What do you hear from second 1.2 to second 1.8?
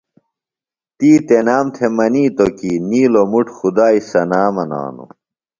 تنام